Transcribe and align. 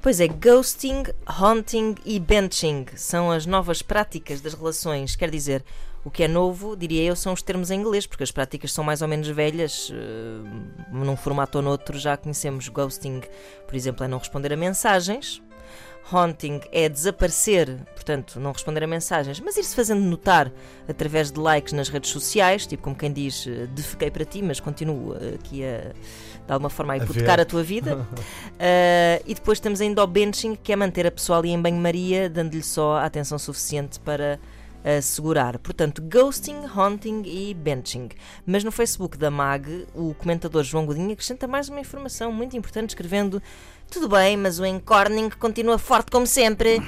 Pois 0.00 0.20
é, 0.20 0.28
ghosting, 0.28 1.04
haunting 1.26 1.96
e 2.04 2.20
benching 2.20 2.86
são 2.94 3.30
as 3.30 3.44
novas 3.46 3.82
práticas 3.82 4.40
das 4.40 4.54
relações. 4.54 5.16
Quer 5.16 5.30
dizer, 5.30 5.64
o 6.04 6.10
que 6.10 6.22
é 6.22 6.28
novo, 6.28 6.76
diria 6.76 7.02
eu, 7.02 7.16
são 7.16 7.32
os 7.32 7.42
termos 7.42 7.70
em 7.70 7.80
inglês, 7.80 8.06
porque 8.06 8.22
as 8.22 8.30
práticas 8.30 8.72
são 8.72 8.84
mais 8.84 9.02
ou 9.02 9.08
menos 9.08 9.28
velhas. 9.28 9.90
Uh, 9.90 10.94
num 10.96 11.16
formato 11.16 11.58
ou 11.58 11.62
noutro 11.62 11.98
já 11.98 12.16
conhecemos 12.16 12.68
ghosting, 12.68 13.20
por 13.66 13.74
exemplo, 13.74 14.04
é 14.04 14.08
não 14.08 14.18
responder 14.18 14.52
a 14.52 14.56
mensagens. 14.56 15.42
Haunting 16.10 16.60
é 16.72 16.88
desaparecer, 16.88 17.76
portanto, 17.94 18.40
não 18.40 18.52
responder 18.52 18.82
a 18.82 18.86
mensagens, 18.86 19.40
mas 19.40 19.56
ir-se 19.56 19.76
fazendo 19.76 20.00
notar 20.00 20.50
através 20.88 21.30
de 21.30 21.38
likes 21.38 21.72
nas 21.74 21.88
redes 21.88 22.10
sociais, 22.10 22.66
tipo 22.66 22.82
como 22.82 22.96
quem 22.96 23.12
diz, 23.12 23.46
eh, 23.46 23.66
defequei 23.66 24.10
para 24.10 24.24
ti, 24.24 24.42
mas 24.42 24.58
continuo 24.58 25.14
aqui 25.34 25.62
a, 25.64 25.92
de 26.48 26.52
alguma 26.52 26.70
forma, 26.70 26.94
a 26.94 26.96
hipotecar 26.96 27.38
a, 27.38 27.42
a 27.42 27.44
tua 27.44 27.62
vida. 27.62 27.96
uh, 27.98 29.22
e 29.26 29.34
depois 29.34 29.60
temos 29.60 29.82
ainda 29.82 30.02
o 30.02 30.06
benching, 30.06 30.56
que 30.56 30.72
é 30.72 30.76
manter 30.76 31.06
a 31.06 31.10
pessoa 31.10 31.38
ali 31.38 31.50
em 31.50 31.60
banho-maria, 31.60 32.30
dando-lhe 32.30 32.62
só 32.62 32.96
a 32.96 33.04
atenção 33.04 33.38
suficiente 33.38 34.00
para 34.00 34.40
assegurar. 34.84 35.58
Portanto, 35.58 36.02
ghosting, 36.02 36.64
haunting 36.74 37.22
e 37.24 37.54
benching. 37.54 38.08
Mas 38.46 38.64
no 38.64 38.72
Facebook 38.72 39.16
da 39.16 39.30
MAG, 39.30 39.86
o 39.94 40.14
comentador 40.14 40.62
João 40.62 40.86
Godinho 40.86 41.12
acrescenta 41.12 41.46
mais 41.46 41.68
uma 41.68 41.80
informação 41.80 42.32
muito 42.32 42.56
importante, 42.56 42.90
escrevendo: 42.90 43.42
Tudo 43.90 44.08
bem, 44.08 44.36
mas 44.36 44.58
o 44.58 44.66
encorning 44.66 45.30
continua 45.30 45.78
forte 45.78 46.10
como 46.10 46.26
sempre. 46.26 46.80